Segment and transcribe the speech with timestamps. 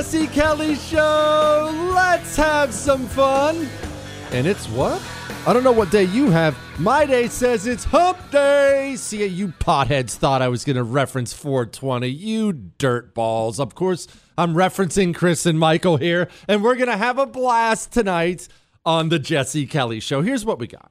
[0.00, 1.90] Jesse Kelly Show.
[1.94, 3.68] Let's have some fun.
[4.30, 4.98] And it's what?
[5.46, 6.56] I don't know what day you have.
[6.78, 8.94] My day says it's hump day.
[8.96, 12.08] See, you potheads thought I was going to reference 420.
[12.08, 13.60] You dirt balls.
[13.60, 17.92] Of course, I'm referencing Chris and Michael here, and we're going to have a blast
[17.92, 18.48] tonight
[18.86, 20.22] on the Jesse Kelly Show.
[20.22, 20.90] Here's what we got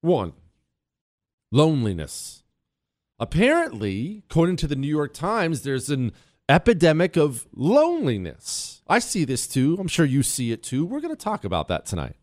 [0.00, 0.32] one,
[1.50, 2.44] loneliness.
[3.18, 6.12] Apparently, according to the New York Times, there's an
[6.48, 8.82] epidemic of loneliness.
[8.88, 9.76] I see this too.
[9.78, 10.84] I'm sure you see it too.
[10.84, 12.16] We're going to talk about that tonight.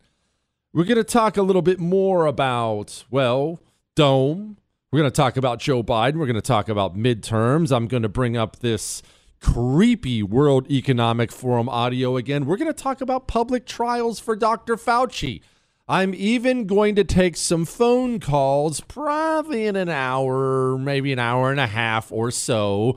[0.72, 3.60] We're going to talk a little bit more about, well,
[3.96, 4.56] Dome.
[4.92, 6.16] We're going to talk about Joe Biden.
[6.16, 7.74] We're going to talk about midterms.
[7.74, 9.02] I'm going to bring up this
[9.40, 12.44] creepy World Economic Forum audio again.
[12.44, 14.76] We're going to talk about public trials for Dr.
[14.76, 15.42] Fauci.
[15.88, 21.50] I'm even going to take some phone calls, probably in an hour, maybe an hour
[21.50, 22.96] and a half or so.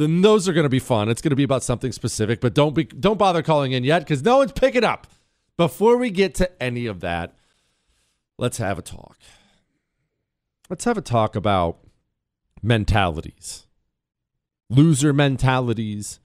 [0.00, 1.10] Then those are going to be fun.
[1.10, 3.98] It's going to be about something specific, but don't be don't bother calling in yet
[3.98, 5.06] because no one's picking up.
[5.58, 7.36] Before we get to any of that,
[8.38, 9.18] let's have a talk.
[10.70, 11.80] Let's have a talk about
[12.62, 13.66] mentalities,
[14.70, 16.18] loser mentalities,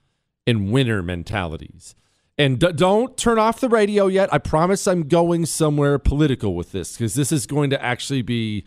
[0.47, 1.95] and winner mentalities.
[2.37, 4.33] And d- don't turn off the radio yet.
[4.33, 8.63] I promise I'm going somewhere political with this because this is going to actually be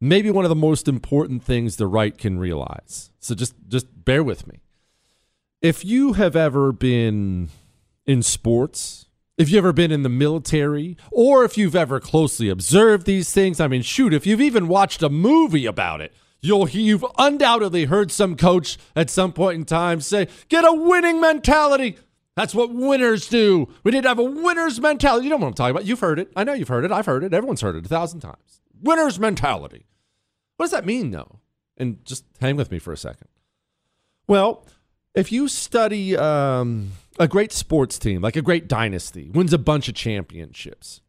[0.00, 3.10] maybe one of the most important things the right can realize.
[3.20, 4.60] So just just bear with me.
[5.60, 7.48] If you have ever been
[8.06, 9.06] in sports,
[9.36, 13.60] if you've ever been in the military, or if you've ever closely observed these things,
[13.60, 18.10] I mean, shoot, if you've even watched a movie about it, you'll you've undoubtedly heard
[18.10, 21.98] some coach at some point in time say, "Get a winning mentality."
[22.36, 23.68] That's what winners do.
[23.82, 25.24] We need to have a winner's mentality.
[25.24, 25.86] You know what I'm talking about.
[25.86, 26.30] You've heard it.
[26.36, 26.92] I know you've heard it.
[26.92, 27.34] I've heard it.
[27.34, 28.60] Everyone's heard it a thousand times.
[28.82, 29.86] Winner's mentality.
[30.56, 31.38] What does that mean, though?
[31.76, 33.28] And just hang with me for a second.
[34.26, 34.66] Well,
[35.14, 39.88] if you study um, a great sports team, like a great dynasty, wins a bunch
[39.88, 41.00] of championships,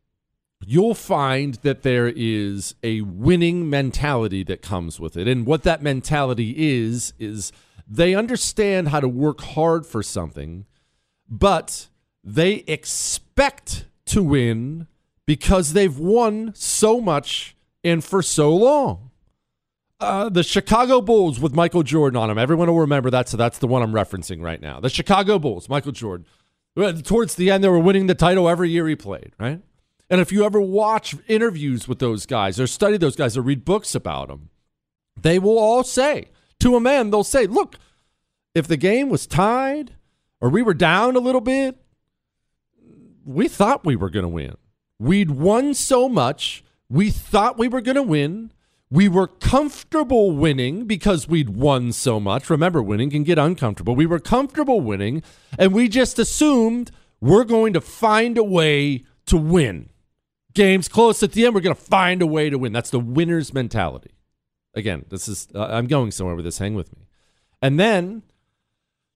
[0.66, 5.28] you'll find that there is a winning mentality that comes with it.
[5.28, 7.52] And what that mentality is, is
[7.88, 10.66] they understand how to work hard for something,
[11.28, 11.88] but
[12.24, 14.88] they expect to win
[15.26, 17.56] because they've won so much
[17.90, 19.12] and for so long.
[20.00, 22.38] Uh, the Chicago Bulls with Michael Jordan on them.
[22.38, 24.80] Everyone will remember that, so that's the one I'm referencing right now.
[24.80, 26.26] The Chicago Bulls, Michael Jordan.
[27.04, 29.62] Towards the end, they were winning the title every year he played, right?
[30.10, 33.66] And if you ever watch interviews with those guys or study those guys or read
[33.66, 34.50] books about them,
[35.22, 36.30] they will all say,
[36.62, 37.76] to a man, they'll say, look,
[38.56, 39.96] if the game was tied
[40.40, 41.78] or we were down a little bit,
[43.26, 44.56] we thought we were going to win.
[44.98, 48.52] We'd won so much, we thought we were going to win.
[48.92, 52.50] We were comfortable winning because we'd won so much.
[52.50, 53.96] Remember, winning can get uncomfortable.
[53.96, 55.22] We were comfortable winning,
[55.60, 56.90] and we just assumed
[57.22, 59.90] we're going to find a way to win.
[60.54, 62.74] Game's close at the end, we're going to find a way to win.
[62.74, 64.12] That's the winner's mentality.
[64.74, 66.58] Again, this is uh, I'm going somewhere with this.
[66.58, 67.08] Hang with me.
[67.62, 68.24] And then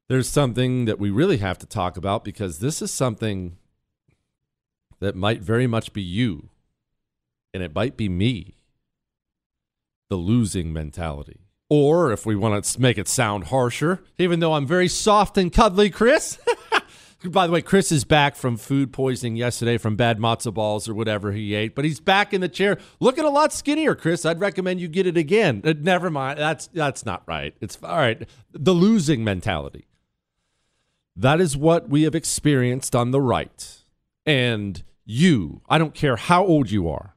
[0.10, 3.58] there's something that we really have to talk about because this is something
[5.00, 6.50] that might very much be you
[7.54, 8.56] and it might be me
[10.10, 11.40] the losing mentality.
[11.70, 15.52] Or if we want to make it sound harsher, even though I'm very soft and
[15.52, 16.38] cuddly, Chris.
[17.26, 20.94] By the way, Chris is back from food poisoning yesterday from bad matzo balls or
[20.94, 23.96] whatever he ate, but he's back in the chair, looking a lot skinnier.
[23.96, 25.62] Chris, I'd recommend you get it again.
[25.64, 27.56] Uh, never mind, that's that's not right.
[27.62, 28.28] It's all right.
[28.52, 29.88] The losing mentality.
[31.16, 33.78] That is what we have experienced on the right,
[34.26, 35.62] and you.
[35.70, 37.13] I don't care how old you are.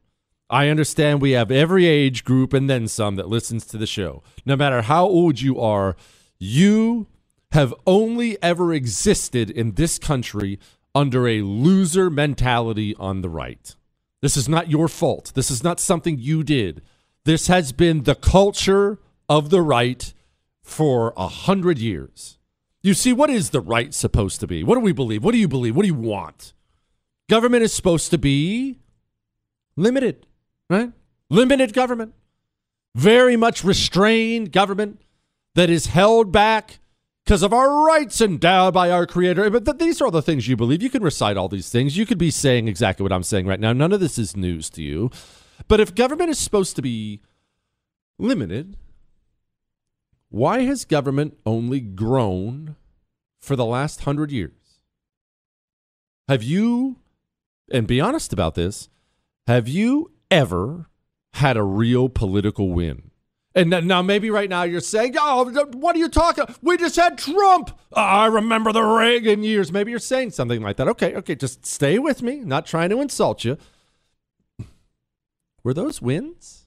[0.49, 4.23] I understand we have every age group and then some that listens to the show.
[4.45, 5.97] No matter how old you are,
[6.39, 7.09] you
[7.53, 10.59] have only ever existed in this country
[10.95, 13.75] under a loser mentality on the right.
[14.23, 15.33] This is not your fault.
[15.35, 16.83] This is not something you did.
[17.25, 18.99] This has been the culture
[19.29, 20.15] of the right
[20.63, 22.39] for a hundred years.
[22.83, 24.63] You see, what is the right supposed to be?
[24.63, 25.25] What do we believe?
[25.25, 25.75] What do you believe?
[25.75, 26.53] What do you want?
[27.29, 28.79] Government is supposed to be
[29.77, 30.27] limited,
[30.69, 30.93] right?
[31.31, 32.15] Limited government.
[32.95, 35.01] Very much restrained government
[35.55, 36.79] that is held back
[37.25, 39.51] because of our rights endowed by our creator.
[39.51, 40.83] But th- these are all the things you believe.
[40.83, 41.97] You can recite all these things.
[41.97, 43.73] You could be saying exactly what I'm saying right now.
[43.73, 45.11] None of this is news to you.
[45.69, 47.21] But if government is supposed to be
[48.19, 48.77] limited,
[50.29, 52.77] why has government only grown
[53.41, 54.53] for the last hundred years?
[56.29, 56.97] Have you,
[57.71, 58.89] and be honest about this,
[59.47, 60.89] have you ever
[61.35, 63.11] had a real political win?
[63.55, 66.45] And now maybe right now you're saying, "Oh, what are you talking?
[66.61, 69.73] We just had Trump." I remember the Reagan years.
[69.73, 70.89] Maybe you're saying something like that.
[70.89, 72.41] Okay, okay, just stay with me.
[72.41, 73.57] Not trying to insult you.
[75.65, 76.67] Were those wins?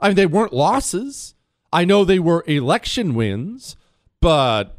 [0.00, 1.34] I mean, they weren't losses.
[1.70, 3.76] I know they were election wins,
[4.20, 4.78] but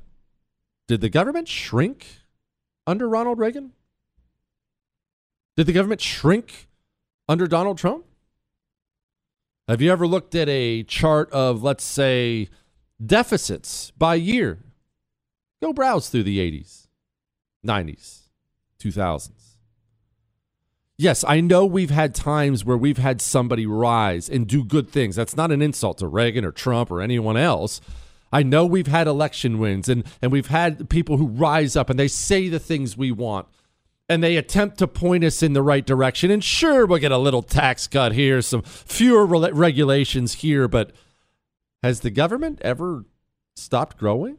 [0.88, 2.08] did the government shrink
[2.88, 3.74] under Ronald Reagan?
[5.56, 6.70] Did the government shrink
[7.28, 8.06] under Donald Trump?
[9.68, 12.50] Have you ever looked at a chart of, let's say,
[13.04, 14.60] deficits by year?
[15.62, 16.88] Go browse through the 80s,
[17.66, 18.24] 90s,
[18.80, 19.32] 2000s.
[20.98, 25.16] Yes, I know we've had times where we've had somebody rise and do good things.
[25.16, 27.82] That's not an insult to Reagan or Trump or anyone else.
[28.32, 31.98] I know we've had election wins and, and we've had people who rise up and
[31.98, 33.48] they say the things we want
[34.10, 36.30] and they attempt to point us in the right direction.
[36.30, 40.92] And sure, we'll get a little tax cut here, some fewer re- regulations here, but
[41.82, 43.06] has the government ever
[43.56, 44.38] stopped growing?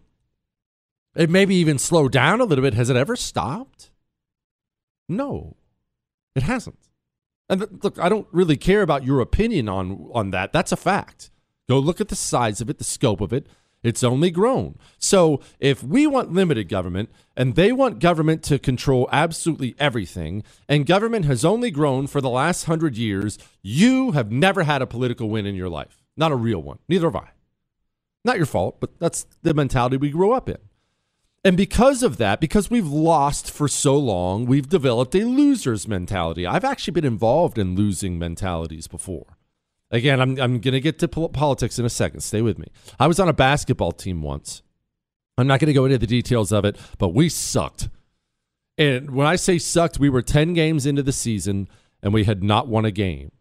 [1.14, 2.75] It maybe even slowed down a little bit.
[2.75, 3.90] Has it ever stopped?
[5.09, 5.56] No,
[6.35, 6.88] it hasn't.
[7.49, 10.52] And th- look, I don't really care about your opinion on on that.
[10.52, 11.30] That's a fact.
[11.68, 13.47] Go look at the size of it, the scope of it.
[13.85, 14.79] It's only grown.
[14.99, 20.87] So if we want limited government and they want government to control absolutely everything, and
[20.87, 25.29] government has only grown for the last hundred years, you have never had a political
[25.29, 26.03] win in your life.
[26.17, 26.79] Not a real one.
[26.88, 27.29] Neither have I.
[28.25, 30.57] Not your fault, but that's the mentality we grew up in.
[31.45, 36.47] And because of that, because we've lost for so long, we've developed a loser's mentality.
[36.47, 39.37] I've actually been involved in losing mentalities before.
[39.91, 42.21] Again, I'm, I'm going to get to politics in a second.
[42.21, 42.67] Stay with me.
[42.99, 44.62] I was on a basketball team once.
[45.37, 47.88] I'm not going to go into the details of it, but we sucked.
[48.79, 51.69] And when I say sucked, we were 10 games into the season
[52.03, 53.33] and we had not won a game.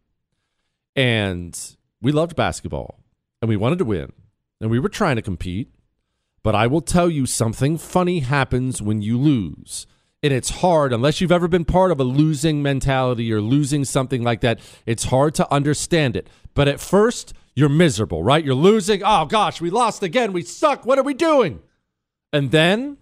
[0.95, 1.59] And
[2.01, 2.99] we loved basketball
[3.41, 4.11] and we wanted to win
[4.61, 5.73] and we were trying to compete.
[6.43, 9.87] But I will tell you something funny happens when you lose.
[10.23, 14.23] And it's hard, unless you've ever been part of a losing mentality or losing something
[14.23, 16.27] like that, it's hard to understand it.
[16.53, 18.43] But at first, you're miserable, right?
[18.43, 19.03] You're losing.
[19.03, 20.31] Oh gosh, we lost again.
[20.31, 20.85] We suck.
[20.85, 21.61] What are we doing?
[22.31, 22.97] And then,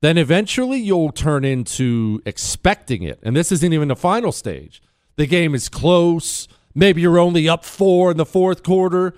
[0.00, 3.20] then eventually you'll turn into expecting it.
[3.22, 4.82] And this isn't even the final stage.
[5.16, 6.48] The game is close.
[6.74, 9.14] Maybe you're only up four in the fourth quarter.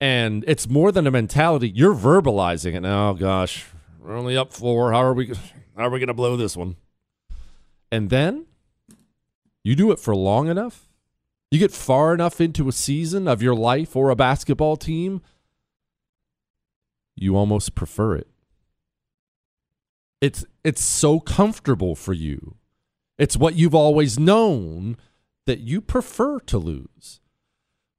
[0.00, 1.68] And it's more than a mentality.
[1.68, 2.86] You're verbalizing it.
[2.86, 3.66] Oh gosh,
[4.00, 4.92] we're only up four.
[4.92, 5.34] How are we?
[5.80, 6.76] Are we going to blow this one?
[7.90, 8.46] And then
[9.64, 10.88] you do it for long enough.
[11.50, 15.20] You get far enough into a season of your life or a basketball team,
[17.16, 18.28] you almost prefer it.
[20.20, 22.56] It's it's so comfortable for you.
[23.18, 24.96] It's what you've always known
[25.46, 27.20] that you prefer to lose.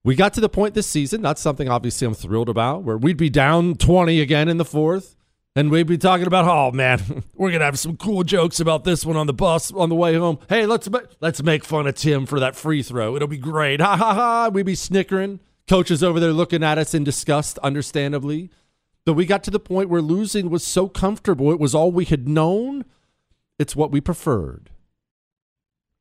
[0.04, 3.18] We got to the point this season, not something obviously I'm thrilled about, where we'd
[3.18, 5.16] be down 20 again in the fourth.
[5.56, 9.06] And we'd be talking about, oh man, we're gonna have some cool jokes about this
[9.06, 10.40] one on the bus on the way home.
[10.48, 13.16] Hey, let's ma- let's make fun of Tim for that free throw.
[13.16, 13.82] It'll be great.
[13.82, 14.50] Ha ha ha.
[14.50, 15.40] We'd be snickering.
[15.68, 18.50] Coaches over there looking at us in disgust, understandably.
[19.06, 21.52] But we got to the point where losing was so comfortable.
[21.52, 22.86] It was all we had known.
[23.60, 24.70] It's what we preferred.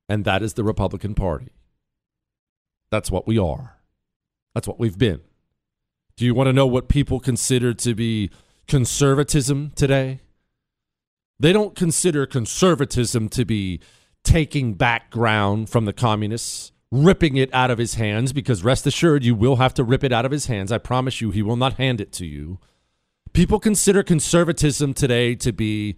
[0.09, 1.53] And that is the Republican Party.
[2.91, 3.79] That's what we are.
[4.55, 5.21] That's what we've been.
[6.17, 8.31] Do you want to know what people consider to be
[8.71, 10.21] conservatism today?
[11.41, 13.81] They don't consider conservatism to be
[14.23, 19.25] taking back ground from the communists, ripping it out of his hands, because rest assured,
[19.25, 20.71] you will have to rip it out of his hands.
[20.71, 22.61] I promise you, he will not hand it to you.
[23.33, 25.97] People consider conservatism today to be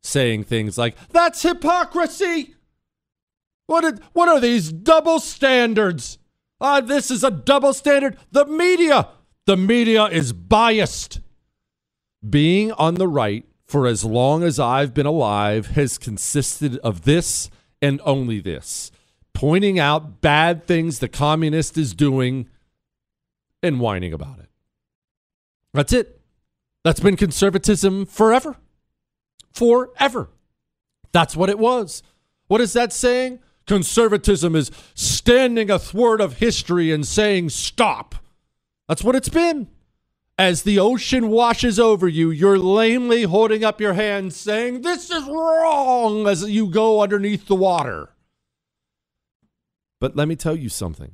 [0.00, 2.54] saying things like, that's hypocrisy.
[3.66, 6.18] What are, what are these double standards?
[6.60, 8.16] Uh, this is a double standard.
[8.30, 9.08] The media,
[9.46, 11.18] the media is biased
[12.28, 17.50] being on the right for as long as I've been alive has consisted of this
[17.80, 18.90] and only this
[19.34, 22.48] pointing out bad things the communist is doing
[23.62, 24.48] and whining about it.
[25.74, 26.20] That's it.
[26.84, 28.56] That's been conservatism forever.
[29.52, 30.30] Forever.
[31.12, 32.02] That's what it was.
[32.48, 33.40] What is that saying?
[33.66, 38.16] Conservatism is standing athwart of history and saying stop.
[38.88, 39.68] That's what it's been.
[40.42, 45.22] As the ocean washes over you, you're lamely holding up your hands saying, This is
[45.28, 48.08] wrong, as you go underneath the water.
[50.00, 51.12] But let me tell you something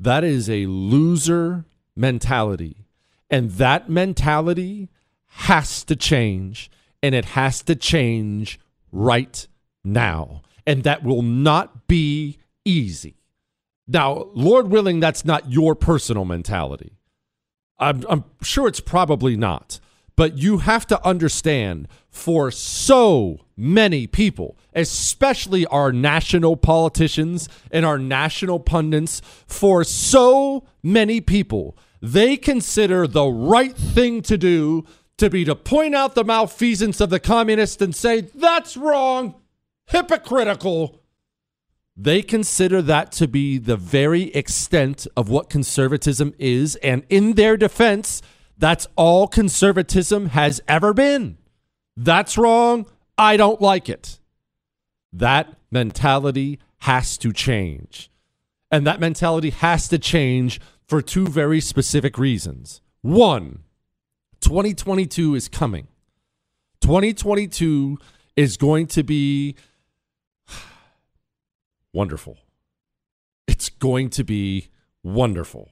[0.00, 2.88] that is a loser mentality.
[3.30, 4.88] And that mentality
[5.26, 6.68] has to change,
[7.04, 8.58] and it has to change
[8.90, 9.46] right
[9.84, 10.42] now.
[10.66, 13.22] And that will not be easy.
[13.86, 16.96] Now, Lord willing, that's not your personal mentality.
[17.78, 19.80] I'm, I'm sure it's probably not.
[20.16, 27.98] But you have to understand for so many people, especially our national politicians and our
[27.98, 34.84] national pundits, for so many people, they consider the right thing to do
[35.18, 39.34] to be to point out the malfeasance of the communists and say, that's wrong,
[39.86, 41.00] hypocritical,
[41.96, 46.76] they consider that to be the very extent of what conservatism is.
[46.76, 48.20] And in their defense,
[48.58, 51.38] that's all conservatism has ever been.
[51.96, 52.86] That's wrong.
[53.16, 54.18] I don't like it.
[55.12, 58.10] That mentality has to change.
[58.70, 62.82] And that mentality has to change for two very specific reasons.
[63.00, 63.60] One,
[64.40, 65.88] 2022 is coming.
[66.82, 67.98] 2022
[68.36, 69.56] is going to be
[71.96, 72.36] wonderful.
[73.48, 74.68] It's going to be
[75.02, 75.70] wonderful.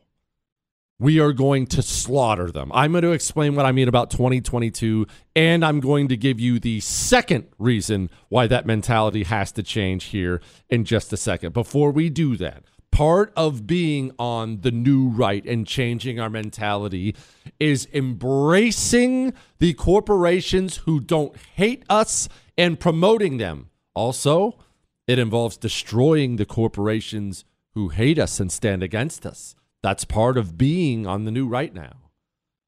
[0.98, 2.72] We are going to slaughter them.
[2.72, 6.58] I'm going to explain what I mean about 2022, and I'm going to give you
[6.58, 10.40] the second reason why that mentality has to change here
[10.70, 11.52] in just a second.
[11.52, 17.14] Before we do that, part of being on the new right and changing our mentality
[17.60, 23.68] is embracing the corporations who don't hate us and promoting them.
[23.94, 24.58] Also,
[25.06, 27.44] it involves destroying the corporations
[27.74, 29.54] who hate us and stand against us.
[29.82, 32.10] That's part of being on the new right now.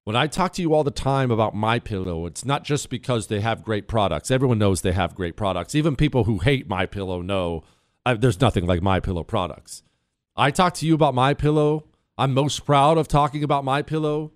[0.05, 3.27] When I talk to you all the time about my pillow, it's not just because
[3.27, 4.31] they have great products.
[4.31, 5.75] Everyone knows they have great products.
[5.75, 7.65] Even people who hate my pillow know
[8.05, 9.83] I, there's nothing like my pillow products.
[10.37, 11.87] I talk to you about my pillow.
[12.17, 14.33] I'm most proud of talking about my pillow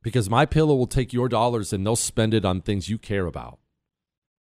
[0.00, 3.26] because my pillow will take your dollars and they'll spend it on things you care
[3.26, 3.58] about.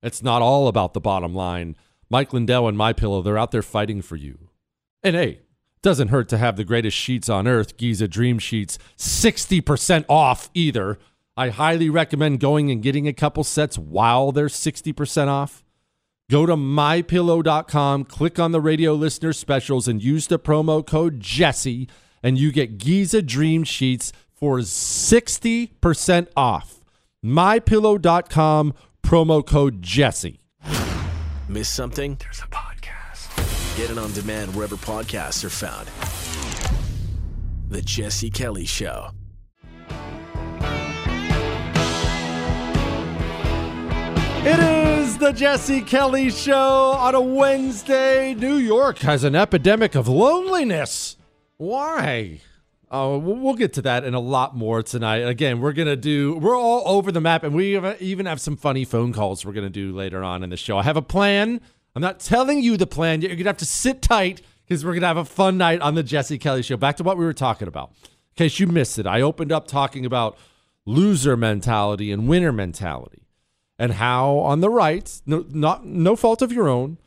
[0.04, 1.78] It's not all about the bottom line
[2.12, 4.50] Mike Lindell and My Pillow, they're out there fighting for you.
[5.02, 5.40] And hey,
[5.82, 11.00] doesn't hurt to have the greatest sheets on earth, Giza Dream Sheets, 60% off either.
[11.38, 15.64] I highly recommend going and getting a couple sets while they're 60% off.
[16.30, 21.88] Go to mypillow.com, click on the radio listener specials, and use the promo code Jesse,
[22.22, 26.84] and you get Giza Dream Sheets for 60% off.
[27.24, 30.41] mypillow.com, promo code Jesse.
[31.52, 32.18] Miss something?
[32.22, 33.78] There's a podcast.
[33.78, 35.90] Get it on demand wherever podcasts are found.
[37.68, 39.10] The Jesse Kelly Show.
[44.44, 48.34] It is the Jesse Kelly Show on a Wednesday.
[48.34, 51.18] New York has an epidemic of loneliness.
[51.58, 52.40] Why?
[52.94, 55.20] Oh, we'll get to that and a lot more tonight.
[55.20, 56.36] Again, we're gonna do.
[56.36, 59.70] We're all over the map, and we even have some funny phone calls we're gonna
[59.70, 60.78] do later on in the show.
[60.78, 61.62] I have a plan.
[61.96, 63.22] I'm not telling you the plan.
[63.22, 63.30] Yet.
[63.30, 66.04] You're gonna have to sit tight because we're gonna have a fun night on the
[66.04, 66.76] Jesse Kelly Show.
[66.76, 67.92] Back to what we were talking about.
[68.04, 70.38] In case you missed it, I opened up talking about
[70.86, 73.22] loser mentality and winner mentality
[73.80, 76.98] and how on the right, no, not no fault of your own,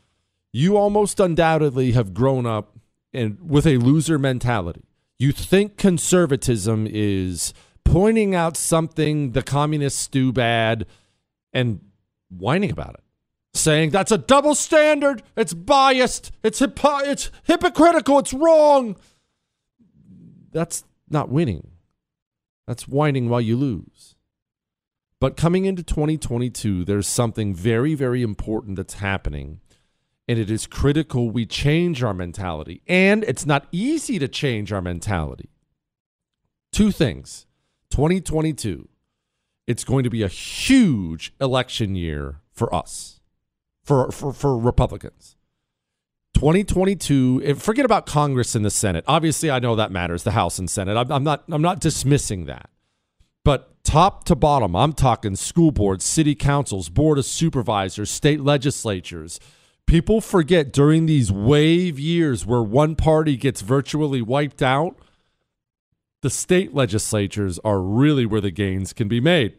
[0.51, 2.75] you almost undoubtedly have grown up
[3.13, 4.83] in, with a loser mentality.
[5.17, 7.53] You think conservatism is
[7.85, 10.85] pointing out something the communists do bad
[11.53, 11.79] and
[12.29, 13.03] whining about it,
[13.53, 18.97] saying that's a double standard, it's biased, it's it's hypocritical, it's wrong.
[20.51, 21.71] That's not winning.
[22.67, 24.15] That's whining while you lose.
[25.21, 29.61] But coming into 2022, there's something very, very important that's happening.
[30.27, 32.81] And it is critical we change our mentality.
[32.87, 35.49] And it's not easy to change our mentality.
[36.71, 37.45] Two things
[37.91, 38.87] 2022,
[39.67, 43.19] it's going to be a huge election year for us,
[43.83, 45.35] for, for, for Republicans.
[46.33, 50.69] 2022 forget about congress and the senate obviously i know that matters the house and
[50.69, 52.69] senate I'm, I'm, not i'm not dismissing that
[53.45, 59.39] but top to bottom, I'm talking school boards, city councils, board of supervisors, state legislatures.
[59.87, 64.97] People forget during these wave years where one party gets virtually wiped out,
[66.21, 69.53] the state legislatures are really where the gains can be made.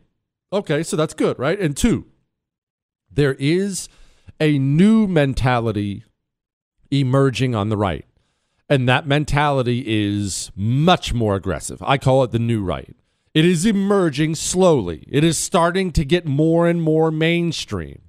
[0.52, 1.60] Okay, so that's good, right?
[1.60, 2.06] And two,
[3.10, 3.88] there is
[4.40, 6.04] a new mentality
[6.90, 8.04] emerging on the right.
[8.68, 11.80] And that mentality is much more aggressive.
[11.82, 12.96] I call it the new right.
[13.32, 15.04] It is emerging slowly.
[15.08, 18.02] It is starting to get more and more mainstream,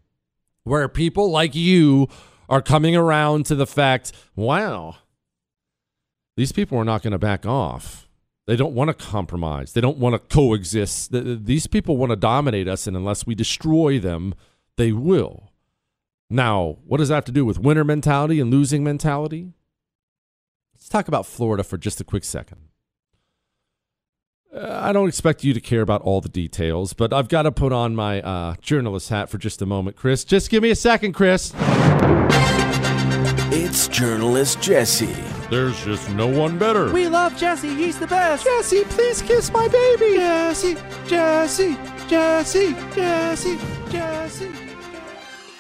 [0.68, 2.08] where people like you
[2.50, 4.96] are coming around to the fact wow,
[6.36, 8.08] these people are not going to back off.
[8.46, 9.74] They don't want to compromise.
[9.74, 11.12] They don't want to coexist.
[11.12, 14.34] These people want to dominate us, and unless we destroy them,
[14.78, 15.52] they will.
[16.30, 19.52] Now, what does that have to do with winner mentality and losing mentality?
[20.74, 22.67] Let's talk about Florida for just a quick second.
[24.56, 27.74] I don't expect you to care about all the details, but I've got to put
[27.74, 30.24] on my uh, journalist hat for just a moment, Chris.
[30.24, 31.54] Just give me a second, Chris.
[33.50, 35.14] It's journalist Jesse.
[35.50, 36.92] There's just no one better.
[36.92, 37.74] We love Jesse.
[37.74, 38.46] He's the best.
[38.46, 40.16] Jesse, please kiss my baby.
[40.16, 43.58] Jesse, Jesse, Jesse, Jesse,
[43.90, 44.52] Jesse.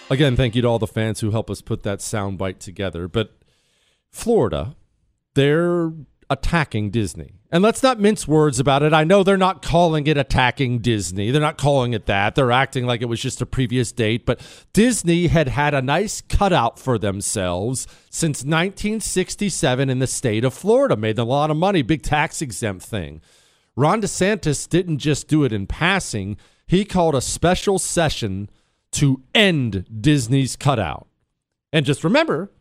[0.09, 3.07] Again, thank you to all the fans who help us put that soundbite together.
[3.09, 3.37] But
[4.09, 4.75] Florida,
[5.33, 5.91] they're
[6.29, 7.33] attacking Disney.
[7.49, 8.93] And let's not mince words about it.
[8.93, 11.31] I know they're not calling it attacking Disney.
[11.31, 12.35] They're not calling it that.
[12.35, 14.25] They're acting like it was just a previous date.
[14.25, 14.41] But
[14.73, 20.97] Disney had had a nice cutout for themselves since 1967 in the state of Florida.
[20.97, 23.21] Made a lot of money, big tax exempt thing.
[23.77, 26.35] Ron DeSantis didn't just do it in passing,
[26.65, 28.49] he called a special session
[28.93, 31.07] to end Disney's cutout.
[31.71, 32.51] And just remember,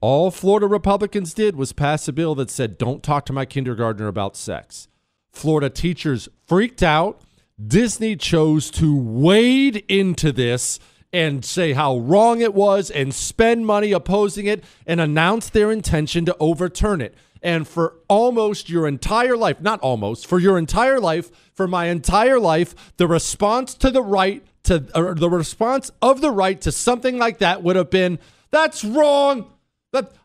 [0.00, 4.06] all Florida Republicans did was pass a bill that said, don't talk to my kindergartner
[4.06, 4.88] about sex.
[5.32, 7.20] Florida teachers freaked out.
[7.64, 10.78] Disney chose to wade into this
[11.12, 16.24] and say how wrong it was and spend money opposing it and announce their intention
[16.24, 17.14] to overturn it.
[17.40, 22.40] And for almost your entire life, not almost, for your entire life, for my entire
[22.40, 27.18] life, the response to the right to or the response of the right to something
[27.18, 28.18] like that would have been
[28.50, 29.50] that's wrong.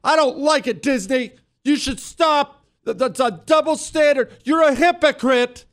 [0.03, 1.31] I don't like it, Disney.
[1.63, 2.63] You should stop.
[2.83, 4.31] That's a double standard.
[4.43, 5.65] You're a hypocrite.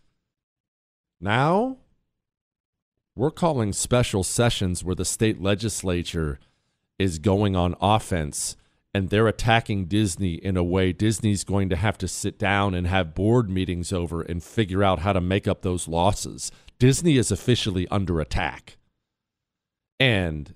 [1.20, 1.78] Now,
[3.14, 6.38] we're calling special sessions where the state legislature
[6.98, 8.56] is going on offense
[8.92, 12.86] and they're attacking Disney in a way Disney's going to have to sit down and
[12.86, 16.50] have board meetings over and figure out how to make up those losses.
[16.78, 18.78] Disney is officially under attack.
[20.00, 20.54] And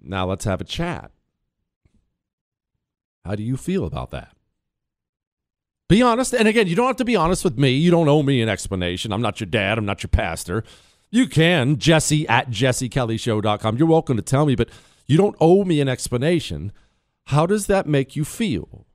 [0.00, 1.12] now let's have a chat.
[3.28, 4.34] How do you feel about that?
[5.86, 6.32] Be honest.
[6.32, 7.72] And again, you don't have to be honest with me.
[7.72, 9.12] You don't owe me an explanation.
[9.12, 9.76] I'm not your dad.
[9.76, 10.64] I'm not your pastor.
[11.10, 13.76] You can, Jesse at jessekellyshow.com.
[13.76, 14.70] You're welcome to tell me, but
[15.06, 16.72] You don't owe me an explanation.
[17.26, 18.86] How does that make you feel?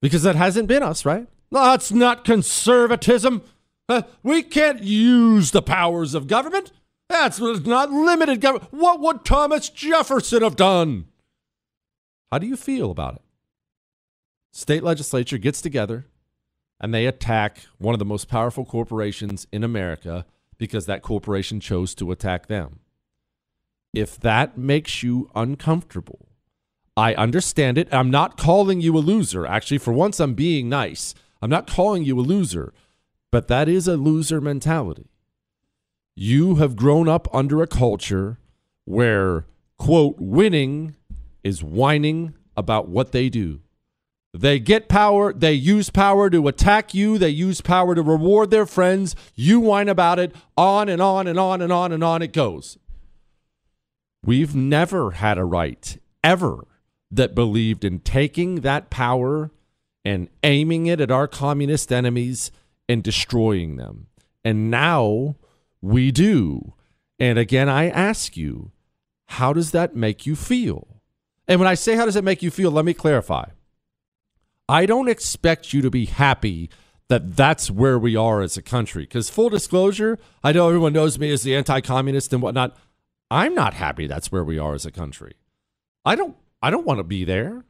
[0.00, 1.28] Because that hasn't been us, right?
[1.52, 3.42] That's not conservatism.
[3.88, 6.72] Uh, we can't use the powers of government.
[7.08, 8.72] That's not limited government.
[8.72, 11.06] What would Thomas Jefferson have done?
[12.32, 13.21] How do you feel about it?
[14.52, 16.06] State legislature gets together
[16.78, 20.26] and they attack one of the most powerful corporations in America
[20.58, 22.80] because that corporation chose to attack them.
[23.94, 26.28] If that makes you uncomfortable,
[26.96, 27.88] I understand it.
[27.90, 29.46] I'm not calling you a loser.
[29.46, 31.14] Actually, for once, I'm being nice.
[31.40, 32.74] I'm not calling you a loser,
[33.30, 35.08] but that is a loser mentality.
[36.14, 38.38] You have grown up under a culture
[38.84, 39.46] where,
[39.78, 40.94] quote, winning
[41.42, 43.61] is whining about what they do.
[44.34, 48.64] They get power, they use power to attack you, they use power to reward their
[48.64, 49.14] friends.
[49.34, 52.78] You whine about it, on and on and on and on and on it goes.
[54.24, 56.66] We've never had a right, ever,
[57.10, 59.50] that believed in taking that power
[60.04, 62.50] and aiming it at our communist enemies
[62.88, 64.06] and destroying them.
[64.44, 65.36] And now
[65.82, 66.72] we do.
[67.18, 68.72] And again, I ask you,
[69.26, 71.02] how does that make you feel?
[71.46, 73.44] And when I say how does it make you feel, let me clarify.
[74.72, 76.70] I don't expect you to be happy
[77.08, 79.02] that that's where we are as a country.
[79.02, 82.74] Because, full disclosure, I know everyone knows me as the anti communist and whatnot.
[83.30, 85.34] I'm not happy that's where we are as a country.
[86.06, 87.64] I don't I don't want to be there.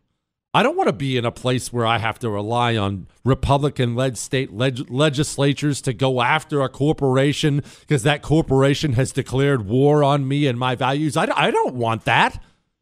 [0.54, 3.96] I don't want to be in a place where I have to rely on Republican
[3.96, 10.04] led state leg- legislatures to go after a corporation because that corporation has declared war
[10.04, 11.16] on me and my values.
[11.16, 12.40] I, I don't want that.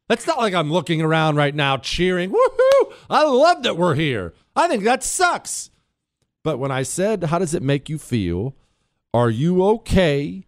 [0.09, 2.70] That's not like I'm looking around right now cheering, woohoo!
[3.09, 4.35] I love that we're here.
[4.57, 5.71] I think that sucks.
[6.43, 8.57] But when I said, how does it make you feel?
[9.13, 10.45] Are you okay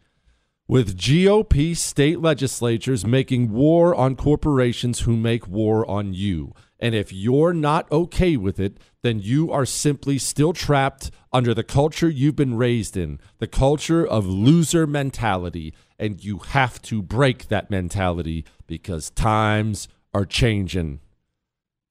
[0.68, 6.55] with GOP state legislatures making war on corporations who make war on you?
[6.78, 11.62] And if you're not okay with it, then you are simply still trapped under the
[11.62, 15.74] culture you've been raised in, the culture of loser mentality.
[15.98, 21.00] And you have to break that mentality because times are changing.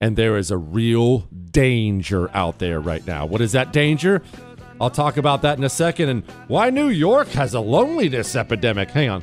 [0.02, 1.20] And there is a real
[1.52, 3.24] danger out there right now.
[3.24, 4.20] What is that danger?
[4.80, 6.08] I'll talk about that in a second.
[6.08, 8.90] And why New York has a loneliness epidemic.
[8.90, 9.22] Hang on.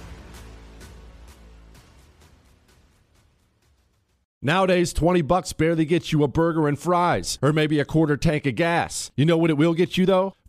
[4.43, 8.47] Nowadays, 20 bucks barely gets you a burger and fries, or maybe a quarter tank
[8.47, 9.11] of gas.
[9.15, 10.33] You know what it will get you though?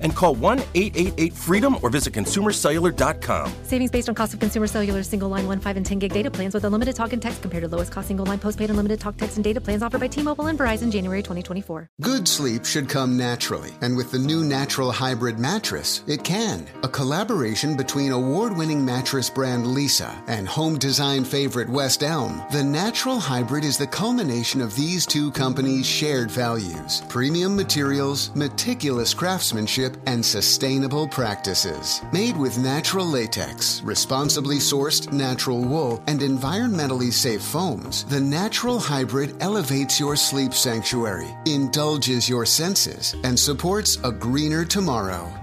[0.00, 3.52] And call 1 888 freedom or visit consumercellular.com.
[3.64, 6.30] Savings based on cost of consumer cellular single line 1, 5, and 10 gig data
[6.30, 9.16] plans with unlimited talk and text compared to lowest cost single line postpaid unlimited talk,
[9.16, 11.88] text, and data plans offered by T Mobile and Verizon January 2024.
[12.00, 16.66] Good sleep should come naturally, and with the new Natural Hybrid mattress, it can.
[16.82, 22.62] A collaboration between award winning mattress brand Leesa and home design favorite West Elm, the
[22.62, 29.89] Natural Hybrid is the culmination of these two companies' shared values premium materials, meticulous craftsmanship,
[30.06, 32.02] and sustainable practices.
[32.12, 39.36] Made with natural latex, responsibly sourced natural wool, and environmentally safe foams, the Natural Hybrid
[39.40, 45.32] elevates your sleep sanctuary, indulges your senses, and supports a greener tomorrow.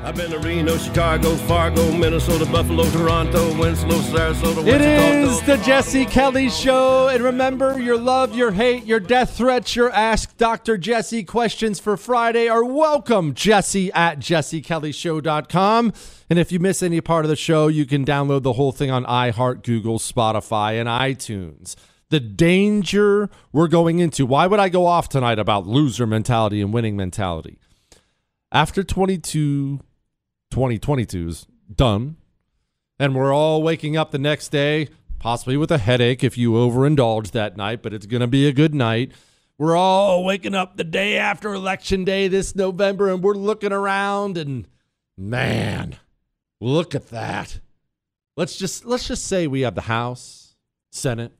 [0.00, 6.04] I've been to Reno, Chicago, Fargo, Minnesota, Buffalo, Toronto, Winslow, Sarasota, It is the Jesse
[6.04, 7.08] Kelly Show.
[7.08, 10.78] And remember, your love, your hate, your death threats, your Ask Dr.
[10.78, 13.34] Jesse questions for Friday are welcome.
[13.34, 15.92] Jesse at jessekellyshow.com.
[16.30, 18.90] And if you miss any part of the show, you can download the whole thing
[18.90, 21.74] on iHeart, Google, Spotify, and iTunes.
[22.10, 24.24] The danger we're going into.
[24.24, 27.58] Why would I go off tonight about loser mentality and winning mentality?
[28.52, 29.80] After 22,
[30.52, 32.16] 2022's done,
[32.98, 37.32] and we're all waking up the next day, possibly with a headache if you overindulge
[37.32, 39.12] that night, but it's going to be a good night.
[39.58, 44.36] We're all waking up the day after election day this November and we're looking around
[44.36, 44.68] and
[45.16, 45.96] man,
[46.60, 47.60] look at that.
[48.36, 50.56] Let's just let's just say we have the House,
[50.90, 51.32] Senate.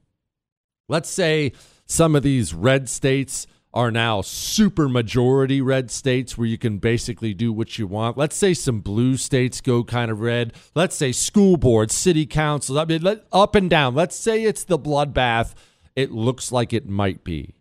[0.89, 1.53] Let's say
[1.85, 7.35] some of these red states are now super majority red states where you can basically
[7.35, 8.17] do what you want.
[8.17, 10.55] Let's say some blue states go kind of red.
[10.75, 13.95] Let's say school boards, city councils, I mean, let, up and down.
[13.95, 15.53] Let's say it's the bloodbath.
[15.95, 17.55] It looks like it might be.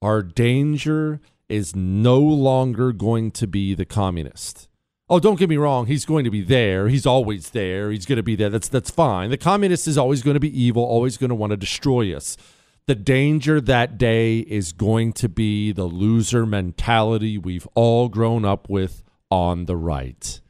[0.00, 4.70] Our danger is no longer going to be the communist.
[5.10, 5.84] Oh, don't get me wrong.
[5.84, 6.88] He's going to be there.
[6.88, 7.90] He's always there.
[7.90, 8.48] He's going to be there.
[8.48, 9.28] That's that's fine.
[9.28, 10.82] The communist is always going to be evil.
[10.82, 12.38] Always going to want to destroy us
[12.86, 18.68] the danger that day is going to be the loser mentality we've all grown up
[18.68, 20.40] with on the right.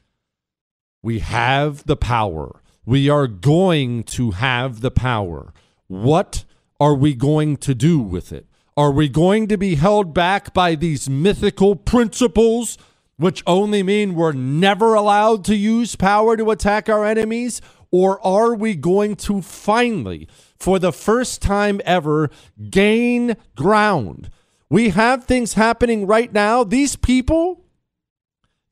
[1.03, 2.61] We have the power.
[2.85, 5.53] We are going to have the power.
[5.87, 6.45] What
[6.81, 8.47] are we going to do with it?
[8.77, 12.77] Are we going to be held back by these mythical principles,
[13.17, 17.61] which only mean we're never allowed to use power to attack our enemies?
[17.93, 20.27] Or are we going to finally
[20.65, 22.31] for the first time ever,
[22.71, 24.31] gain ground.
[24.71, 26.65] We have things happening right now.
[26.65, 27.67] These people,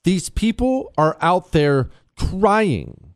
[0.03, 3.13] these people are out there crying.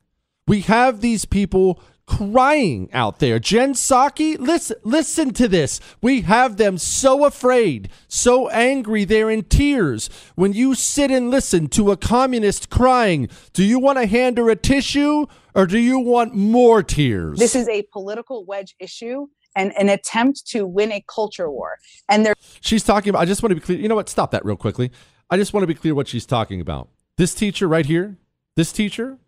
[0.47, 3.39] We have these people crying out there.
[3.39, 5.81] Jen Psaki, listen, listen to this.
[6.01, 10.09] We have them so afraid, so angry, they're in tears.
[10.35, 14.49] When you sit and listen to a communist crying, do you want to hand her
[14.49, 17.39] a tissue or do you want more tears?
[17.39, 21.79] This is a political wedge issue and an attempt to win a culture war.
[22.09, 23.79] And there She's talking about I just want to be clear.
[23.79, 24.09] You know what?
[24.09, 24.91] Stop that real quickly.
[25.31, 26.89] I just want to be clear what she's talking about.
[27.17, 28.17] This teacher right here,
[28.55, 29.19] this teacher,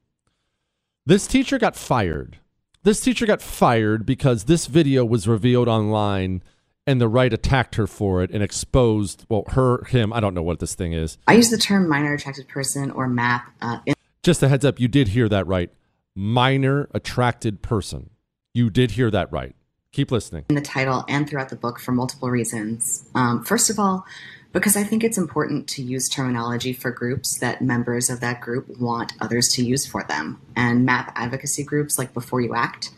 [1.06, 2.38] this teacher got fired
[2.82, 6.42] this teacher got fired because this video was revealed online
[6.86, 10.42] and the right attacked her for it and exposed, well, her, him, I don't know
[10.42, 11.18] what this thing is.
[11.26, 13.42] I use the term minor attracted person or MAP.
[13.60, 15.70] Uh, in- Just a heads up, you did hear that right.
[16.14, 18.10] Minor attracted person.
[18.54, 19.54] You did hear that right.
[19.92, 20.44] Keep listening.
[20.48, 23.08] In the title and throughout the book for multiple reasons.
[23.14, 24.04] Um, first of all,
[24.52, 28.68] because I think it's important to use terminology for groups that members of that group
[28.78, 30.40] want others to use for them.
[30.56, 32.90] And MAP advocacy groups like Before You Act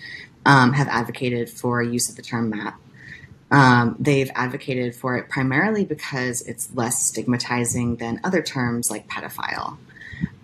[0.47, 2.81] um, have advocated for use of the term MAP.
[3.51, 9.77] Um, they've advocated for it primarily because it's less stigmatizing than other terms like pedophile.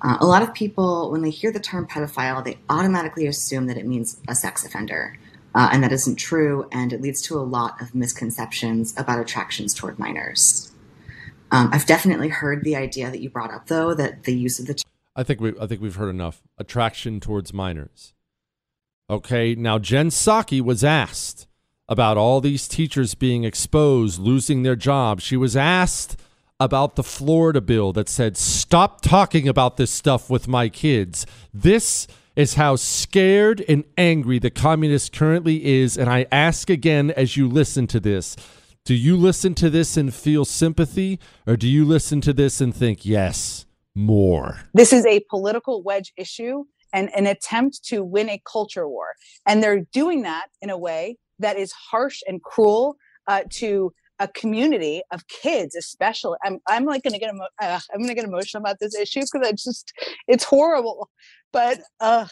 [0.03, 3.77] Uh, a lot of people, when they hear the term pedophile, they automatically assume that
[3.77, 5.17] it means a sex offender.
[5.55, 9.73] Uh, and that isn't true, and it leads to a lot of misconceptions about attractions
[9.73, 10.66] toward minors.
[11.51, 14.67] Um, I've definitely heard the idea that you brought up, though, that the use of
[14.67, 14.75] the.
[14.75, 16.43] Term- I think we I think we've heard enough.
[16.59, 18.13] Attraction towards minors.
[19.09, 21.47] Okay, now Jen Psaki was asked
[21.89, 25.23] about all these teachers being exposed, losing their jobs.
[25.23, 26.17] She was asked
[26.59, 31.27] about the Florida bill that said, stop talking about this stuff with my kids.
[31.53, 35.97] This is how scared and angry the communist currently is.
[35.97, 38.37] And I ask again as you listen to this
[38.87, 42.73] do you listen to this and feel sympathy, or do you listen to this and
[42.73, 44.61] think, yes, more?
[44.75, 49.09] This is a political wedge issue and an attempt to win a culture war.
[49.45, 52.97] And they're doing that in a way that is harsh and cruel
[53.27, 56.39] uh, to a community of kids, especially.
[56.45, 59.21] I'm, I'm like going to get emo- uh, I'm to get emotional about this issue
[59.21, 59.93] because it's just
[60.29, 61.11] it's horrible.
[61.53, 62.27] But uh,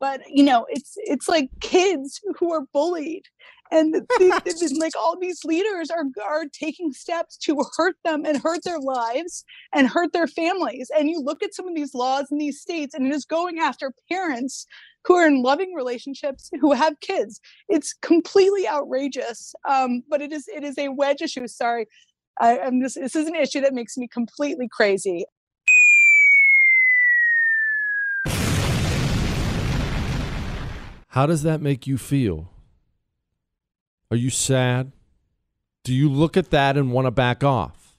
[0.00, 3.24] but you know, it's it's like kids who are bullied
[3.70, 4.06] and
[4.78, 9.44] like all these leaders are are taking steps to hurt them and hurt their lives
[9.74, 10.90] and hurt their families.
[10.96, 13.58] And you look at some of these laws in these states and it is going
[13.58, 14.66] after parents
[15.04, 17.40] who are in loving relationships who have kids.
[17.68, 21.46] It's completely outrageous um, but it is it is a wedge issue.
[21.46, 21.86] Sorry.
[22.40, 25.24] I, i'm just this is an issue that makes me completely crazy.
[31.08, 32.46] How does that make you feel
[34.10, 34.92] are you sad?
[35.84, 37.96] Do you look at that and want to back off?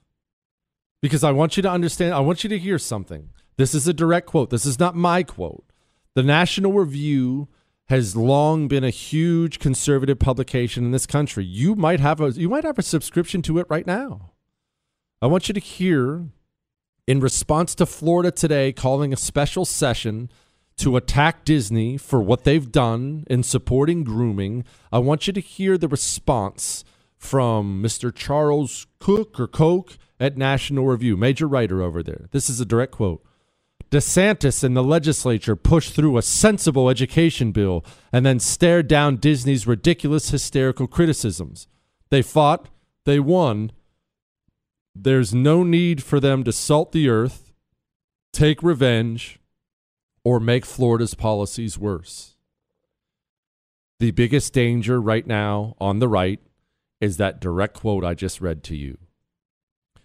[1.02, 3.30] Because I want you to understand, I want you to hear something.
[3.58, 4.50] This is a direct quote.
[4.50, 5.66] This is not my quote.
[6.16, 7.48] The National Review
[7.88, 11.44] has long been a huge conservative publication in this country.
[11.44, 14.32] You might have a you might have a subscription to it right now.
[15.22, 16.30] I want you to hear
[17.08, 20.30] in response to Florida today calling a special session
[20.80, 25.78] to attack Disney for what they've done in supporting grooming, I want you to hear
[25.78, 26.84] the response
[27.18, 28.16] from Mr.
[28.16, 32.28] Charles Cooke or Koch at National Review, major writer over there.
[32.32, 33.24] This is a direct quote.
[33.92, 39.68] DeSantis and the legislature pushed through a sensible education bill and then stared down Disney's
[39.68, 41.68] ridiculous hysterical criticisms.
[42.10, 42.70] They fought,
[43.06, 43.72] they won.
[44.96, 47.52] There's no need for them to salt the earth,
[48.32, 49.40] take revenge,
[50.24, 52.36] or make Florida's policies worse.
[54.00, 56.40] The biggest danger right now on the right
[57.02, 58.98] is that direct quote I just read to you.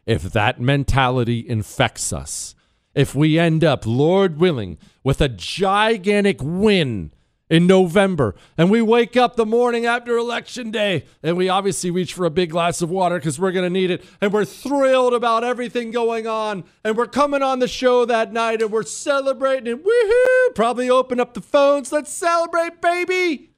[0.06, 2.54] If that mentality infects us,
[2.94, 7.12] if we end up, Lord willing, with a gigantic win
[7.50, 12.14] in November, and we wake up the morning after Election Day, and we obviously reach
[12.14, 15.12] for a big glass of water because we're going to need it, and we're thrilled
[15.12, 19.68] about everything going on, and we're coming on the show that night, and we're celebrating,
[19.68, 20.54] and woohoo!
[20.54, 21.92] Probably open up the phones.
[21.92, 23.50] Let's celebrate, baby!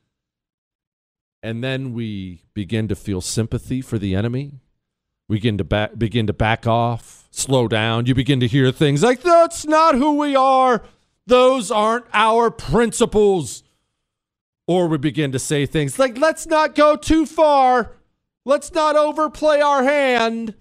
[1.42, 4.54] And then we begin to feel sympathy for the enemy.
[5.28, 8.06] We begin to back, begin to back off, slow down.
[8.06, 10.82] You begin to hear things like, "That's not who we are.
[11.26, 13.62] Those aren't our principles."
[14.66, 17.92] Or we begin to say things like, let's not go too far.
[18.44, 20.54] Let's not overplay our hand.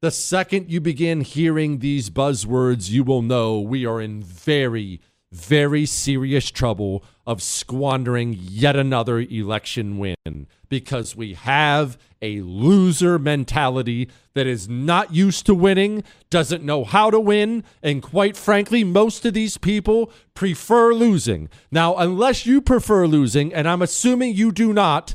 [0.00, 5.84] The second you begin hearing these buzzwords, you will know we are in very, very
[5.84, 14.48] serious trouble of squandering yet another election win because we have a loser mentality that
[14.48, 19.32] is not used to winning, doesn't know how to win, and quite frankly, most of
[19.32, 21.48] these people prefer losing.
[21.70, 25.14] Now, unless you prefer losing, and I'm assuming you do not,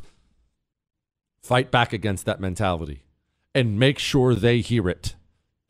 [1.44, 3.04] fight back against that mentality
[3.54, 5.16] and make sure they hear it.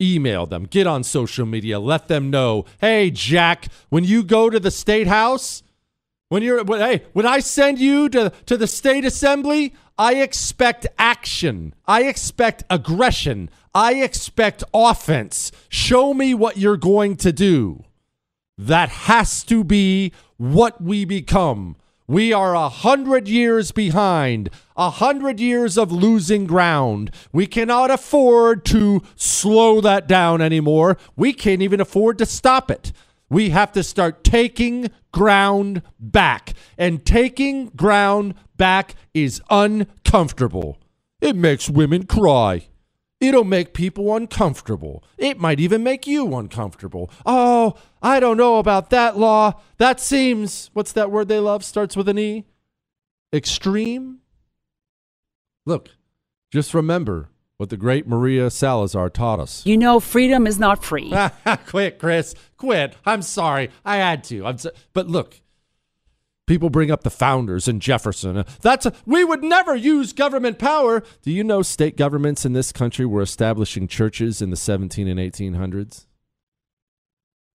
[0.00, 4.60] Email them, get on social media, let them know hey, Jack, when you go to
[4.60, 5.64] the state house,
[6.28, 10.86] when you're when, hey, when I send you to, to the state assembly, I expect
[10.98, 11.74] action.
[11.86, 13.50] I expect aggression.
[13.74, 15.52] I expect offense.
[15.68, 17.84] Show me what you're going to do.
[18.58, 21.76] That has to be what we become.
[22.08, 27.10] We are a hundred years behind, a hundred years of losing ground.
[27.32, 30.98] We cannot afford to slow that down anymore.
[31.16, 32.92] We can't even afford to stop it.
[33.28, 36.52] We have to start taking ground back.
[36.78, 40.78] And taking ground back is uncomfortable.
[41.20, 42.68] It makes women cry.
[43.20, 45.02] It'll make people uncomfortable.
[45.16, 47.10] It might even make you uncomfortable.
[47.24, 49.54] Oh, I don't know about that law.
[49.78, 51.64] That seems, what's that word they love?
[51.64, 52.44] Starts with an E?
[53.32, 54.18] Extreme?
[55.64, 55.88] Look,
[56.52, 59.64] just remember what the great Maria Salazar taught us.
[59.64, 61.12] You know, freedom is not free.
[61.66, 62.34] quit, Chris.
[62.56, 62.94] Quit.
[63.04, 63.70] I'm sorry.
[63.84, 64.46] I had to.
[64.46, 65.40] I'm so, but look,
[66.46, 68.38] people bring up the founders and Jefferson.
[68.38, 71.02] Uh, that's a, we would never use government power.
[71.22, 75.18] Do you know state governments in this country were establishing churches in the 17 and
[75.18, 76.06] 1800s?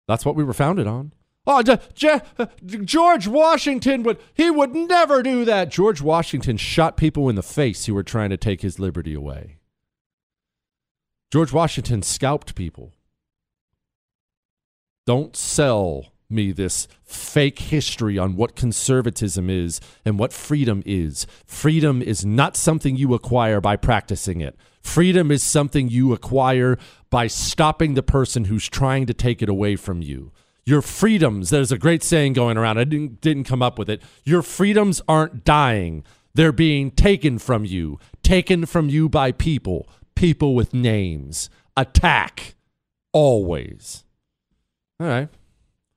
[0.09, 1.13] That's what we were founded on.
[1.47, 5.71] Oh, uh, George Washington would he would never do that.
[5.71, 9.60] George Washington shot people in the face who were trying to take his liberty away.
[11.31, 12.93] George Washington scalped people.
[15.07, 21.27] Don't sell me this fake history on what conservatism is and what freedom is.
[21.47, 24.57] Freedom is not something you acquire by practicing it.
[24.83, 26.79] Freedom is something you acquire
[27.11, 30.33] by stopping the person who's trying to take it away from you.
[30.65, 32.79] Your freedoms, there's a great saying going around.
[32.79, 34.03] I didn't, didn't come up with it.
[34.25, 36.05] Your freedoms aren't dying,
[36.35, 39.89] they're being taken from you, taken from you by people,
[40.21, 41.49] people with names.
[41.79, 42.55] Attack,
[43.11, 44.05] always.
[45.01, 45.31] All right.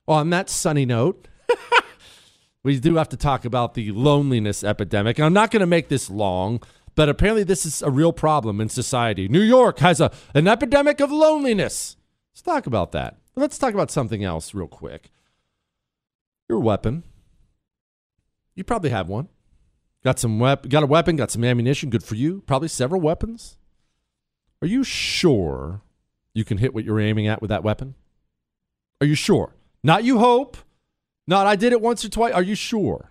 [0.06, 1.28] Well, on that sunny note,
[2.62, 5.18] we do have to talk about the loneliness epidemic.
[5.18, 6.62] And I'm not going to make this long,
[6.94, 9.28] but apparently this is a real problem in society.
[9.28, 11.96] New York has a, an epidemic of loneliness.
[12.32, 13.18] Let's talk about that.
[13.36, 15.10] Let's talk about something else real quick.
[16.48, 17.02] Your weapon.
[18.54, 19.28] You probably have one.
[20.02, 22.42] Got some wep- got a weapon, got some ammunition, good for you.
[22.46, 23.58] Probably several weapons.
[24.64, 25.82] Are you sure
[26.32, 27.96] you can hit what you're aiming at with that weapon?
[28.98, 29.54] Are you sure?
[29.82, 30.56] Not you hope.
[31.26, 32.32] Not I did it once or twice.
[32.32, 33.10] Are you sure?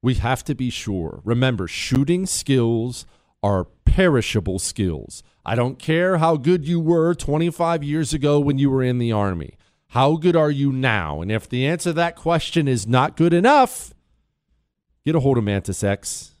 [0.00, 1.20] We have to be sure.
[1.24, 3.04] Remember, shooting skills
[3.42, 5.22] are perishable skills.
[5.44, 9.12] I don't care how good you were 25 years ago when you were in the
[9.12, 9.58] Army.
[9.88, 11.20] How good are you now?
[11.20, 13.92] And if the answer to that question is not good enough,
[15.04, 16.34] get a hold of Mantis X.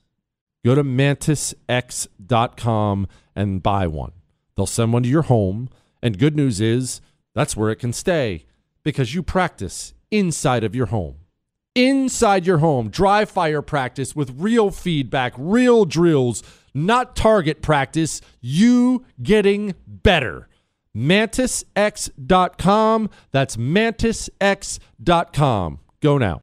[0.64, 4.12] Go to mantisx.com and buy one.
[4.56, 5.68] They'll send one to your home.
[6.02, 7.00] And good news is
[7.34, 8.46] that's where it can stay
[8.82, 11.18] because you practice inside of your home.
[11.74, 16.42] Inside your home, dry fire practice with real feedback, real drills,
[16.74, 20.50] not target practice, you getting better.
[20.94, 23.08] MantisX.com.
[23.30, 25.78] That's MantisX.com.
[26.02, 26.42] Go now.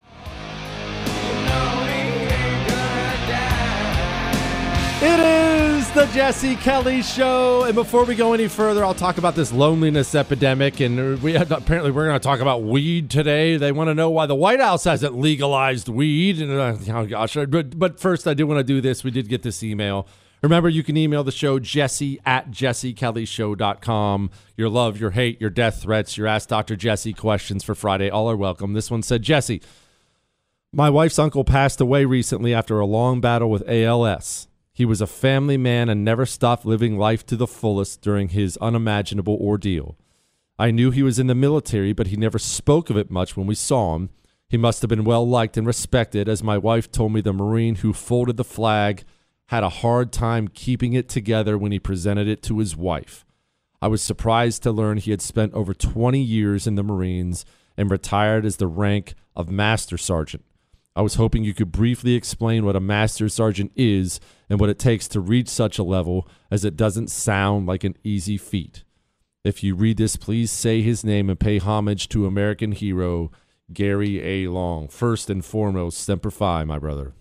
[6.00, 10.16] The Jesse Kelly Show, and before we go any further, I'll talk about this loneliness
[10.16, 10.80] epidemic.
[10.80, 13.58] And we apparently we're going to talk about weed today.
[13.58, 16.42] They want to know why the White House hasn't legalized weed.
[16.42, 19.04] And uh, oh gosh, but but first, I do want to do this.
[19.04, 20.08] We did get this email.
[20.42, 24.32] Remember, you can email the show jesse at jessekellyshow.com.
[24.56, 26.78] Your love, your hate, your death threats, your Ask Dr.
[26.78, 28.72] Jesse questions for Friday, all are welcome.
[28.72, 29.62] This one said, Jesse,
[30.72, 34.49] my wife's uncle passed away recently after a long battle with ALS.
[34.80, 38.56] He was a family man and never stopped living life to the fullest during his
[38.62, 39.98] unimaginable ordeal.
[40.58, 43.46] I knew he was in the military, but he never spoke of it much when
[43.46, 44.10] we saw him.
[44.48, 47.76] He must have been well liked and respected, as my wife told me the Marine
[47.76, 49.04] who folded the flag
[49.48, 53.26] had a hard time keeping it together when he presented it to his wife.
[53.82, 57.44] I was surprised to learn he had spent over 20 years in the Marines
[57.76, 60.46] and retired as the rank of Master Sergeant.
[61.00, 64.20] I was hoping you could briefly explain what a Master Sergeant is
[64.50, 67.96] and what it takes to reach such a level, as it doesn't sound like an
[68.04, 68.84] easy feat.
[69.46, 73.32] If you read this, please say his name and pay homage to American hero
[73.72, 74.50] Gary A.
[74.50, 74.90] Long.
[74.90, 77.14] First and foremost, Semper Fi, my brother.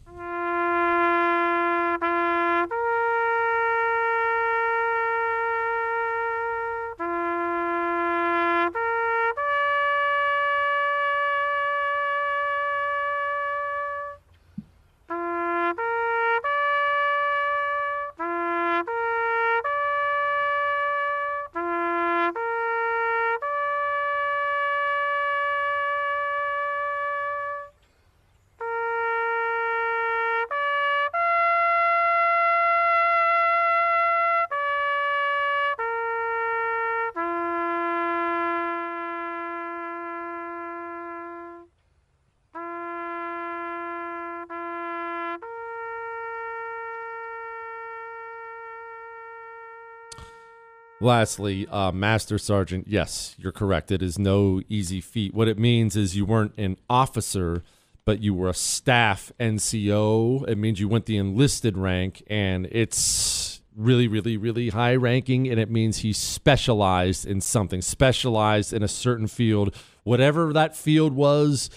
[51.08, 53.90] Lastly, uh, Master Sergeant, yes, you're correct.
[53.90, 55.32] It is no easy feat.
[55.32, 57.62] What it means is you weren't an officer,
[58.04, 60.46] but you were a staff NCO.
[60.46, 65.58] It means you went the enlisted rank, and it's really, really, really high ranking, and
[65.58, 69.74] it means he specialized in something, specialized in a certain field.
[70.04, 71.70] Whatever that field was,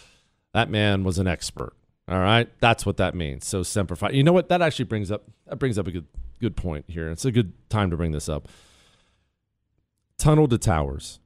[0.53, 1.71] that man was an expert.
[2.09, 3.47] All right, that's what that means.
[3.47, 4.09] So semper fi.
[4.09, 4.49] You know what?
[4.49, 6.07] That actually brings up that brings up a good
[6.41, 7.09] good point here.
[7.09, 8.49] It's a good time to bring this up.
[10.21, 11.19] Tunnel to Towers.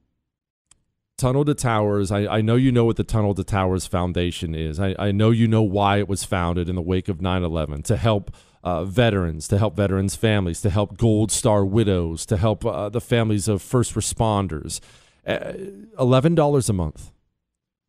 [1.18, 2.10] Tunnel to Towers.
[2.10, 4.80] I, I know you know what the Tunnel to Towers Foundation is.
[4.80, 7.82] I, I know you know why it was founded in the wake of 9 11
[7.82, 8.34] to help
[8.64, 13.02] uh, veterans, to help veterans' families, to help Gold Star widows, to help uh, the
[13.02, 14.80] families of first responders.
[15.26, 15.52] Uh,
[15.98, 17.12] $11 a month.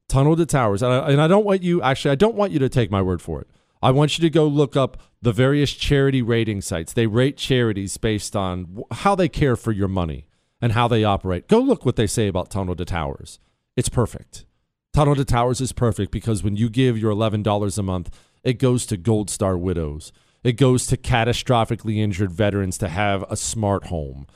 [0.09, 0.83] Tunnel to Towers.
[0.83, 3.01] And I, and I don't want you, actually, I don't want you to take my
[3.01, 3.47] word for it.
[3.81, 6.91] I want you to go look up the various charity rating sites.
[6.91, 10.26] They rate charities based on how they care for your money
[10.61, 11.47] and how they operate.
[11.47, 13.39] Go look what they say about Tunnel to Towers.
[13.75, 14.45] It's perfect.
[14.93, 18.09] Tunnel to Towers is perfect because when you give your $11 a month,
[18.43, 20.11] it goes to Gold Star widows.
[20.43, 24.27] It goes to catastrophically injured veterans to have a smart home.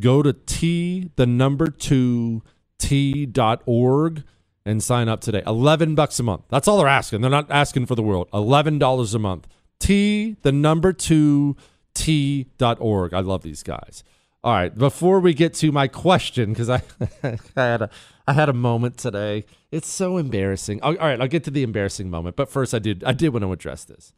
[0.00, 2.42] Go to T, the number two,
[2.78, 4.24] T.org
[4.64, 5.42] and sign up today.
[5.46, 6.44] 11 bucks a month.
[6.48, 7.20] That's all they're asking.
[7.20, 8.30] They're not asking for the world.
[8.32, 9.48] $11 a month.
[9.78, 11.56] T, the number two,
[11.94, 13.14] T.org.
[13.14, 14.04] I love these guys.
[14.42, 16.82] All right, before we get to my question, because I,
[17.22, 17.90] I had a
[18.26, 19.44] I had a moment today.
[19.70, 20.80] It's so embarrassing.
[20.82, 23.42] All right, I'll get to the embarrassing moment, but first I did I did want
[23.42, 24.12] to address this.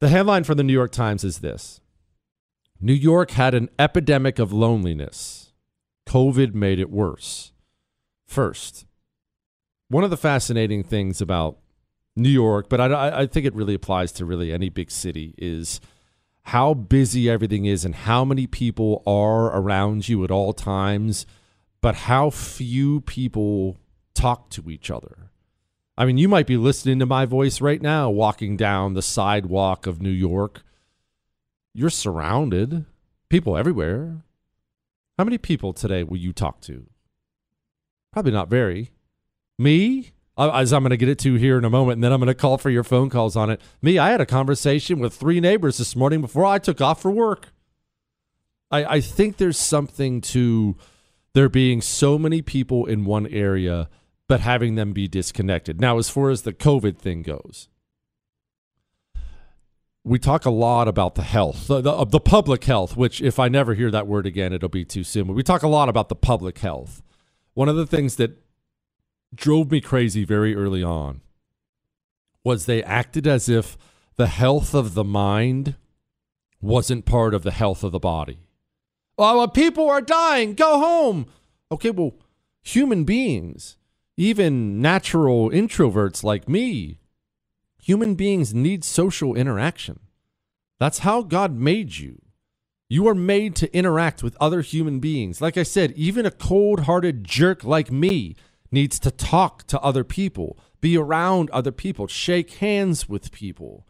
[0.00, 1.80] The headline from the New York Times is this:
[2.78, 5.52] New York had an epidemic of loneliness.
[6.06, 7.52] COVID made it worse.
[8.26, 8.84] First,
[9.88, 11.58] one of the fascinating things about
[12.14, 15.80] New York, but I, I think it really applies to really any big city, is
[16.46, 21.26] how busy everything is and how many people are around you at all times,
[21.80, 23.76] but how few people
[24.14, 25.32] talk to each other.
[25.98, 29.88] I mean, you might be listening to my voice right now walking down the sidewalk
[29.88, 30.62] of New York.
[31.74, 32.84] You're surrounded,
[33.28, 34.18] people everywhere.
[35.18, 36.86] How many people today will you talk to?
[38.12, 38.92] Probably not very.
[39.58, 42.20] Me, as I'm going to get it to here in a moment, and then I'm
[42.20, 43.60] going to call for your phone calls on it.
[43.80, 47.10] Me, I had a conversation with three neighbors this morning before I took off for
[47.10, 47.48] work.
[48.70, 50.76] I, I think there's something to
[51.32, 53.88] there being so many people in one area,
[54.26, 55.80] but having them be disconnected.
[55.80, 57.68] Now, as far as the COVID thing goes,
[60.02, 63.48] we talk a lot about the health, the, the, the public health, which if I
[63.48, 65.26] never hear that word again, it'll be too soon.
[65.26, 67.02] But we talk a lot about the public health.
[67.54, 68.38] One of the things that
[69.36, 71.20] drove me crazy very early on
[72.42, 73.76] was they acted as if
[74.16, 75.74] the health of the mind
[76.60, 78.38] wasn't part of the health of the body.
[79.18, 80.54] Oh, people are dying.
[80.54, 81.26] Go home.
[81.72, 82.14] Okay, well,
[82.62, 83.76] human beings,
[84.16, 87.00] even natural introverts like me,
[87.82, 90.00] human beings need social interaction.
[90.78, 92.22] That's how God made you.
[92.88, 95.40] You are made to interact with other human beings.
[95.40, 98.36] Like I said, even a cold hearted jerk like me
[98.76, 103.86] needs to talk to other people, be around other people, shake hands with people.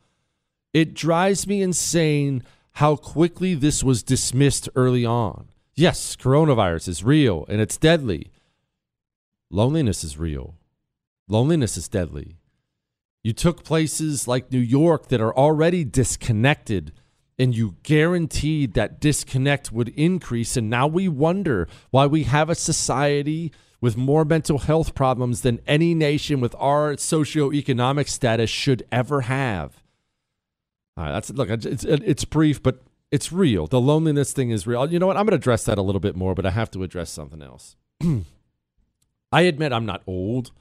[0.73, 5.49] It drives me insane how quickly this was dismissed early on.
[5.75, 8.31] Yes, coronavirus is real and it's deadly.
[9.51, 10.55] Loneliness is real.
[11.29, 12.37] Loneliness is deadly.
[13.25, 16.93] You took places like New York that are already disconnected
[17.39, 20.57] and you guaranteed that disconnect would increase.
[20.57, 25.61] And now we wonder why we have a society with more mental health problems than
[25.67, 29.83] any nation with our socioeconomic status should ever have.
[30.97, 31.51] All right, that's look.
[31.51, 33.67] It's it's brief, but it's real.
[33.67, 34.91] The loneliness thing is real.
[34.91, 35.17] You know what?
[35.17, 37.43] I'm going to address that a little bit more, but I have to address something
[37.43, 37.77] else.
[39.33, 40.53] I admit I'm not old,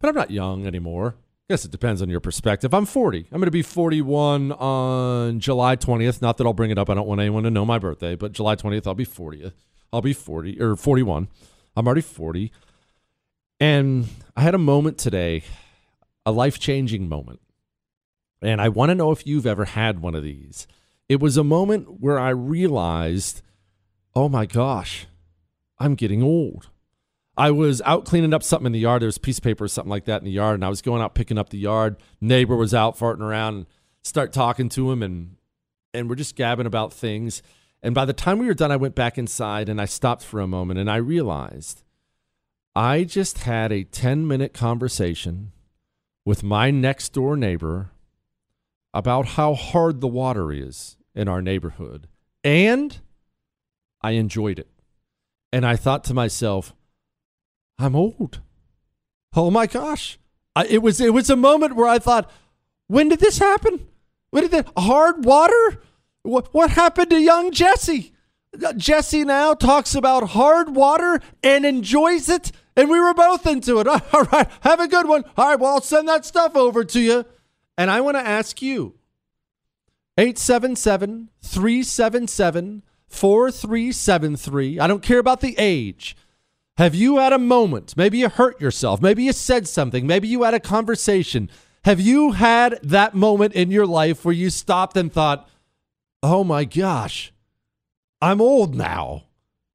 [0.00, 1.14] but I'm not young anymore.
[1.48, 2.74] I guess it depends on your perspective.
[2.74, 3.26] I'm 40.
[3.30, 6.22] I'm going to be 41 on July 20th.
[6.22, 6.88] Not that I'll bring it up.
[6.88, 9.52] I don't want anyone to know my birthday, but July 20th, I'll be 40.
[9.92, 11.28] I'll be 40 or 41.
[11.76, 12.52] I'm already 40.
[13.60, 15.44] And I had a moment today,
[16.26, 17.40] a life changing moment.
[18.40, 20.66] And I want to know if you've ever had one of these.
[21.08, 23.42] It was a moment where I realized,
[24.14, 25.06] oh my gosh,
[25.78, 26.68] I'm getting old.
[27.36, 29.02] I was out cleaning up something in the yard.
[29.02, 30.82] There was piece of paper or something like that in the yard, and I was
[30.82, 31.96] going out picking up the yard.
[32.20, 33.66] Neighbor was out farting around, and
[34.02, 35.36] start talking to him, and
[35.94, 37.42] and we're just gabbing about things.
[37.82, 40.40] And by the time we were done, I went back inside and I stopped for
[40.40, 41.82] a moment and I realized
[42.74, 45.52] I just had a 10 minute conversation
[46.24, 47.90] with my next door neighbor
[48.94, 52.06] about how hard the water is in our neighborhood.
[52.44, 52.98] And
[54.00, 54.68] I enjoyed it.
[55.52, 56.74] And I thought to myself,
[57.78, 58.40] I'm old.
[59.34, 60.18] Oh my gosh.
[60.54, 62.30] I, it was it was a moment where I thought,
[62.86, 63.88] when did this happen?
[64.30, 65.82] When did that hard water?
[66.22, 68.12] What, what happened to young Jesse?
[68.62, 73.80] Uh, Jesse now talks about hard water and enjoys it, and we were both into
[73.80, 73.86] it.
[74.12, 75.24] All right, have a good one.
[75.36, 77.24] All right, well, I'll send that stuff over to you.
[77.76, 78.94] And I want to ask you
[80.18, 84.78] 877 377 4373.
[84.78, 86.16] I don't care about the age.
[86.76, 87.96] Have you had a moment?
[87.96, 89.02] Maybe you hurt yourself.
[89.02, 90.06] Maybe you said something.
[90.06, 91.50] Maybe you had a conversation.
[91.84, 95.48] Have you had that moment in your life where you stopped and thought,
[96.22, 97.32] oh my gosh,
[98.20, 99.24] I'm old now.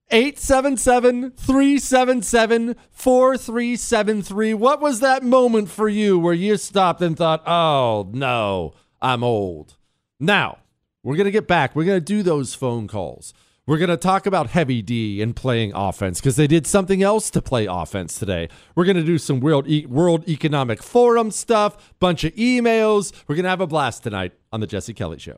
[0.10, 4.54] 877 377 4373.
[4.54, 9.76] What was that moment for you where you stopped and thought, oh no, I'm old?
[10.20, 10.60] Now,
[11.04, 11.76] we're going to get back.
[11.76, 13.34] We're going to do those phone calls.
[13.66, 17.30] We're going to talk about Heavy D and playing offense because they did something else
[17.32, 18.48] to play offense today.
[18.76, 23.12] We're going to do some World, e- World Economic Forum stuff, bunch of emails.
[23.28, 25.38] We're going to have a blast tonight on The Jesse Kelly Show.